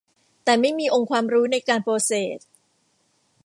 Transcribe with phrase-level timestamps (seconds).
[0.43, 2.39] แต่ไม่มีองค์ความรู้ในการโปรเซส